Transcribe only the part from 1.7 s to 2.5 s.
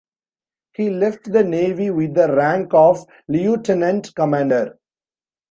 with the